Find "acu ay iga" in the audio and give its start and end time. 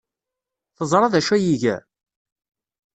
1.19-1.75